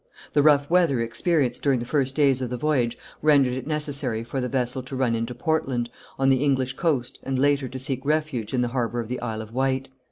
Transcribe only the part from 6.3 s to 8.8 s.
English coast, and later to seek refuge in the